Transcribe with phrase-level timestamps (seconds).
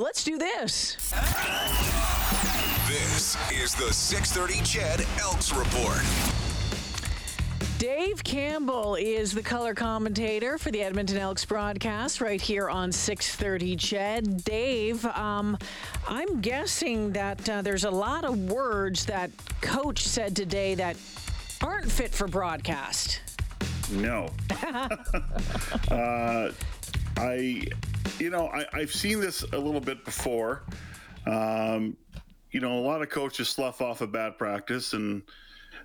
[0.00, 0.96] let's do this.
[2.86, 6.02] This is the 630 CHED Elks Report.
[7.78, 13.76] Dave Campbell is the color commentator for the Edmonton Elks broadcast right here on 6:30.
[13.76, 15.56] CHED, Dave, um,
[16.08, 19.30] I'm guessing that uh, there's a lot of words that
[19.60, 20.96] Coach said today that
[21.62, 23.20] aren't fit for broadcast.
[23.92, 24.28] No.
[25.90, 26.50] uh,
[27.16, 27.66] I,
[28.18, 30.62] you know, I, I've seen this a little bit before.
[31.26, 31.96] Um,
[32.50, 35.22] you know, a lot of coaches slough off a bad practice and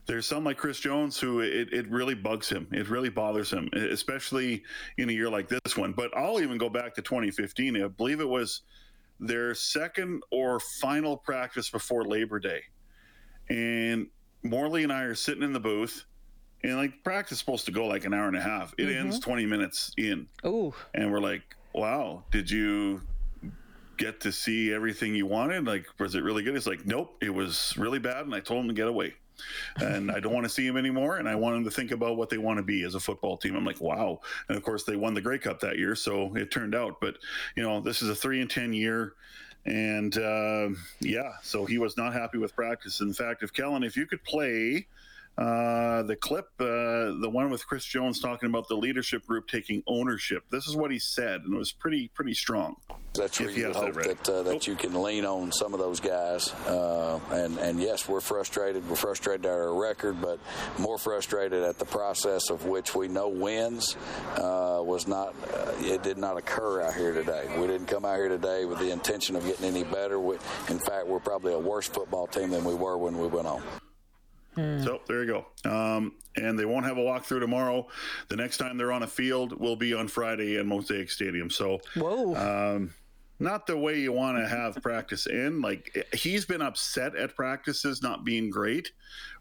[0.06, 2.68] there's some like Chris Jones who it, it really bugs him.
[2.72, 4.64] It really bothers him, especially
[4.98, 5.94] in a year like this one.
[5.94, 7.82] But I'll even go back to 2015.
[7.82, 8.62] I believe it was
[9.20, 12.62] their second or final practice before Labor Day.
[13.50, 14.08] And
[14.44, 16.06] Morley and I are sitting in the booth,
[16.64, 18.74] and like practice is supposed to go like an hour and a half.
[18.78, 19.08] It mm-hmm.
[19.08, 20.28] ends 20 minutes in.
[20.46, 20.74] Ooh.
[20.94, 21.44] And we're like,
[21.74, 23.02] wow, did you
[23.98, 25.66] get to see everything you wanted?
[25.66, 26.56] Like, was it really good?
[26.56, 28.26] It's like, nope, it was really bad.
[28.26, 29.14] And I told him to get away
[29.80, 31.18] and I don't want to see him anymore.
[31.18, 33.38] And I want him to think about what they want to be as a football
[33.38, 33.56] team.
[33.56, 34.20] I'm like, wow.
[34.48, 37.00] And of course, they won the Grey Cup that year, so it turned out.
[37.02, 37.18] But
[37.56, 39.14] you know, this is a three and ten year.
[39.66, 43.00] And uh, yeah, so he was not happy with practice.
[43.00, 44.88] In fact, if Kellen, if you could play
[45.36, 49.82] uh, the clip, uh, the one with Chris Jones talking about the leadership group taking
[49.88, 50.44] ownership.
[50.52, 52.76] This is what he said, and it was pretty pretty strong.
[53.16, 56.00] That's where you hope that that, uh, that you can lean on some of those
[56.00, 56.54] guys.
[56.68, 58.88] Uh, and and yes, we're frustrated.
[58.88, 60.40] We're frustrated at our record, but
[60.78, 63.98] more frustrated at the process of which we know wins
[64.36, 65.34] uh, was not.
[65.80, 67.52] it did not occur out here today.
[67.60, 70.20] We didn't come out here today with the intention of getting any better.
[70.20, 70.36] We,
[70.70, 73.64] in fact, we're probably a worse football team than we were when we went on.
[74.56, 74.84] Hmm.
[74.84, 75.70] So there you go.
[75.70, 77.88] Um, and they won't have a walkthrough tomorrow.
[78.30, 81.50] The next time they're on a field will be on Friday at Mosaic Stadium.
[81.50, 82.36] So, whoa.
[82.36, 82.94] Um,
[83.40, 85.62] not the way you want to have practice in.
[85.62, 88.92] Like he's been upset at practices not being great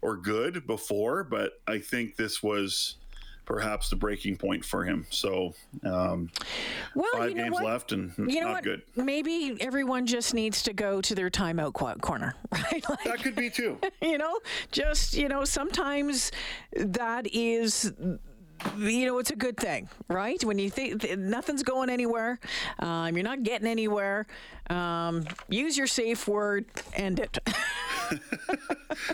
[0.01, 2.97] or good before, but I think this was
[3.45, 5.05] perhaps the breaking point for him.
[5.09, 6.29] So, um,
[6.95, 7.63] well, five you know games what?
[7.65, 8.63] left and you know not what?
[8.63, 8.81] good.
[8.95, 12.83] Maybe everyone just needs to go to their timeout corner, right?
[12.89, 13.77] Like, that could be too.
[14.01, 14.39] You know,
[14.71, 16.31] just you know, sometimes
[16.75, 17.93] that is
[18.77, 20.41] you know, it's a good thing, right?
[20.43, 22.39] When you think nothing's going anywhere,
[22.79, 24.25] um, you're not getting anywhere,
[24.69, 27.37] um, use your safe word, end it.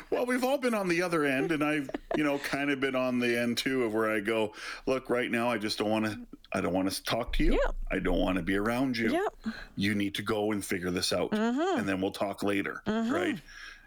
[0.10, 2.96] Well, we've all been on the other end, and I've, you know, kind of been
[2.96, 4.54] on the end too of where I go,
[4.86, 6.20] look, right now, I just don't want to,
[6.54, 7.60] I don't want to talk to you.
[7.92, 9.28] I don't want to be around you.
[9.76, 11.80] You need to go and figure this out, mm-hmm.
[11.80, 13.14] and then we'll talk later, mm-hmm.
[13.14, 13.40] right?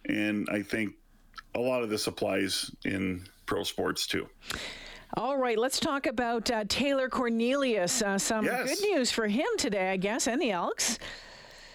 [0.07, 0.95] And I think
[1.55, 4.29] a lot of this applies in pro sports too.
[5.15, 8.01] All right, let's talk about uh, Taylor Cornelius.
[8.01, 8.67] Uh, some yes.
[8.67, 10.99] good news for him today, I guess, and the Elks.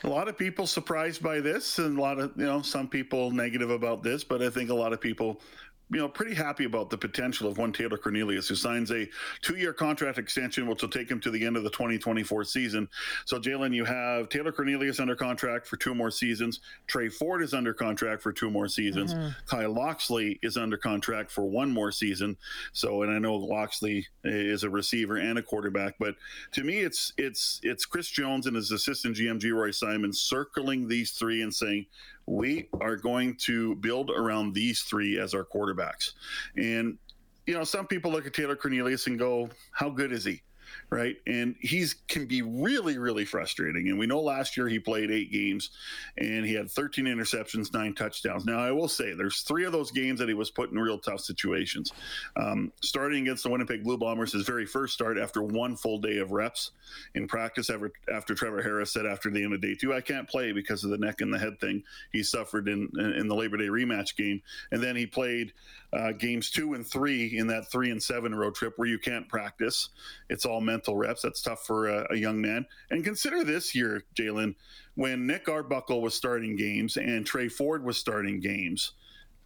[0.03, 3.31] A lot of people surprised by this, and a lot of you know some people
[3.31, 5.41] negative about this, but I think a lot of people
[5.90, 9.08] you know, pretty happy about the potential of one Taylor Cornelius, who signs a
[9.42, 12.90] two-year contract extension, which will take him to the end of the 2024 season.
[13.25, 16.59] So, Jalen, you have Taylor Cornelius under contract for two more seasons.
[16.88, 19.14] Tre Ford is under contract for two more seasons.
[19.14, 19.30] Mm-hmm.
[19.48, 22.36] Kai Locksley is under contract for one more season.
[22.74, 26.16] So, and I know Locksley is a receiver and a quarterback, but
[26.54, 31.12] to me, it's it's it's Chris Jones and his assistant GM Geroy Simon circling these
[31.12, 31.86] three and saying,
[32.28, 36.12] we are going to build around these three as our quarterbacks.
[36.56, 36.98] And,
[37.46, 40.42] you know, some people look at Taylor Cornelius and go, how good is he?
[40.90, 41.18] Right?
[41.26, 43.90] And he's can be really, really frustrating.
[43.90, 45.72] And we know last year he played eight games
[46.18, 48.46] and he had 13 interceptions, nine touchdowns.
[48.46, 50.98] Now I will say there's three of those games that he was put in real
[50.98, 51.92] tough situations.
[52.36, 56.18] Um, starting against the Winnipeg Blue Bombers, his very first start after one full day
[56.18, 56.72] of reps
[57.16, 57.70] in practice.
[57.70, 60.84] After, after Trevor Harris said after the end of day two, I can't play because
[60.84, 64.16] of the neck and the head thing he suffered in in the Labor Day rematch
[64.16, 64.42] game.
[64.72, 65.54] And then he played
[65.94, 69.28] uh, games two and three in that three and seven road trip where you can't
[69.30, 69.90] practice.
[70.30, 71.22] It's all mental reps.
[71.22, 72.66] That's tough for a, a young man.
[72.91, 74.56] And consider this year, Jalen,
[74.95, 78.94] when Nick Arbuckle was starting games and Tre Ford was starting games.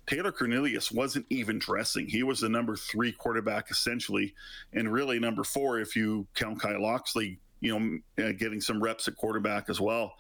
[0.08, 2.08] Taylor Cornelius wasn't even dressing.
[2.08, 4.34] He was the number three quarterback essentially,
[4.74, 7.78] and really number four if you count Kai Locksley, you
[8.18, 10.16] know, uh, getting some reps at quarterback as well.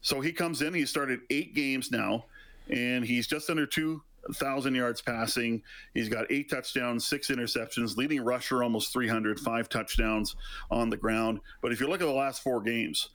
[0.00, 0.72] So he comes in.
[0.72, 2.24] He started eight games now,
[2.70, 5.62] and he's just under two 1,000 yards passing.
[5.94, 10.36] He's got eight touchdowns, six interceptions, leading rusher almost 300, five touchdowns
[10.70, 11.40] on the ground.
[11.62, 13.10] But if you look at the last four games,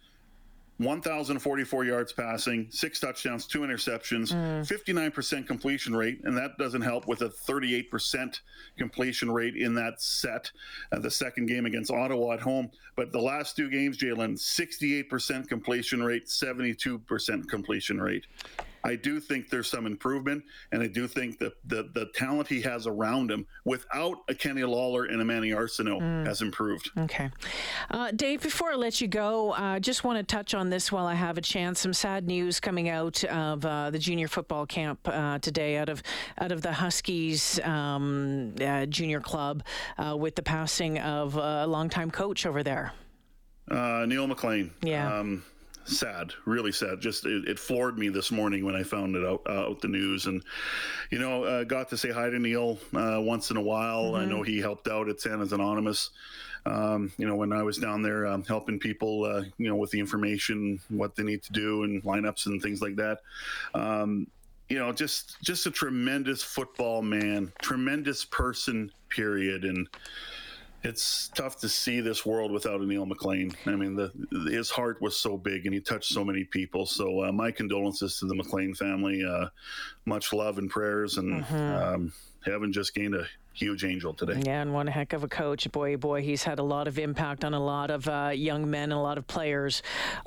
[0.78, 4.68] 1,044 yards passing, six touchdowns, two interceptions, mm.
[4.68, 8.42] 59% completion rate, and that doesn't help with a 38%
[8.78, 10.52] completion rate in that set.
[10.92, 15.48] Uh, the second game against Ottawa at home, but the last two games, Jalen, 68%
[15.48, 18.26] completion rate, 72% completion rate.
[18.86, 22.62] I do think there's some improvement, and I do think that the, the talent he
[22.62, 26.26] has around him, without a Kenny Lawler and a Manny Arceneaux, mm.
[26.28, 26.92] has improved.
[26.98, 27.32] Okay,
[27.90, 28.44] uh, Dave.
[28.44, 31.16] Before I let you go, I uh, just want to touch on this while I
[31.16, 31.80] have a chance.
[31.80, 36.04] Some sad news coming out of uh, the junior football camp uh, today, out of
[36.38, 39.64] out of the Huskies um, uh, junior club,
[39.98, 42.94] uh, with the passing of a longtime coach over there.
[43.68, 44.72] Neil McLean.
[44.84, 45.20] Yeah.
[45.20, 45.44] Um,
[45.86, 47.00] sad, really sad.
[47.00, 49.88] Just it, it, floored me this morning when I found it out, uh, out the
[49.88, 50.44] news, and
[51.12, 54.06] you know, uh, got to say hi to Neil uh, once in a while.
[54.06, 54.16] Mm-hmm.
[54.16, 56.10] I know he helped out at Santa's Anonymous.
[56.66, 59.92] Um, you know, when I was down there um, helping people, uh, you know, with
[59.92, 63.20] the information, what they need to do, and lineups and things like that.
[63.74, 64.28] Um,
[64.70, 68.92] you know, just just a tremendous football man, tremendous person.
[69.10, 69.88] Period, and
[70.86, 73.52] it's tough to see this world without a Neil McLean.
[73.66, 74.12] I mean, the,
[74.52, 76.86] his heart was so big and he touched so many people.
[76.86, 79.24] So uh, my condolences to the McLean family.
[79.26, 79.48] Uh,
[80.06, 81.56] much love and prayers, and mm-hmm.
[81.56, 82.14] um,
[82.46, 84.42] heaven just gained a huge angel today.
[84.46, 85.70] Yeah, and one heck of a coach.
[85.72, 88.84] Boy, boy, he's had a lot of impact on a lot of uh, young men
[88.84, 89.82] and a lot of players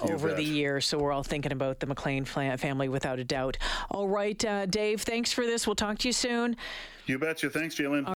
[0.05, 0.39] you over bet.
[0.39, 0.87] the years.
[0.87, 3.59] So we're all thinking about the McLean family without a doubt.
[3.91, 5.67] All right, uh, Dave, thanks for this.
[5.67, 6.57] We'll talk to you soon.
[7.07, 7.49] You betcha.
[7.49, 8.15] Thanks, Jalen.